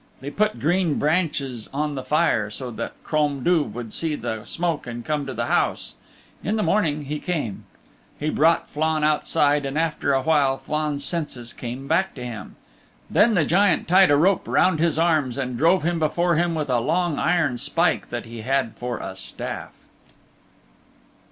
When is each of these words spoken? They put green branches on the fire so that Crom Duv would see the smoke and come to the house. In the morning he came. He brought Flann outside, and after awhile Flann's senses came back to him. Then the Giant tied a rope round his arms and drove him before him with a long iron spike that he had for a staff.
They 0.19 0.31
put 0.31 0.59
green 0.59 0.95
branches 0.97 1.69
on 1.71 1.93
the 1.93 2.03
fire 2.03 2.49
so 2.49 2.71
that 2.71 2.93
Crom 3.03 3.43
Duv 3.43 3.73
would 3.75 3.93
see 3.93 4.15
the 4.15 4.45
smoke 4.45 4.87
and 4.87 5.05
come 5.05 5.27
to 5.27 5.33
the 5.35 5.45
house. 5.45 5.93
In 6.43 6.55
the 6.55 6.63
morning 6.63 7.03
he 7.03 7.19
came. 7.19 7.65
He 8.19 8.29
brought 8.31 8.67
Flann 8.67 9.03
outside, 9.03 9.63
and 9.63 9.77
after 9.77 10.11
awhile 10.15 10.57
Flann's 10.57 11.05
senses 11.05 11.53
came 11.53 11.87
back 11.87 12.15
to 12.15 12.23
him. 12.25 12.55
Then 13.11 13.35
the 13.35 13.45
Giant 13.45 13.87
tied 13.87 14.09
a 14.09 14.17
rope 14.17 14.47
round 14.47 14.79
his 14.79 14.97
arms 14.97 15.37
and 15.37 15.55
drove 15.55 15.83
him 15.83 15.99
before 15.99 16.33
him 16.35 16.55
with 16.55 16.71
a 16.71 16.79
long 16.79 17.19
iron 17.19 17.59
spike 17.59 18.09
that 18.09 18.25
he 18.25 18.41
had 18.41 18.73
for 18.77 18.97
a 18.97 19.15
staff. 19.15 19.73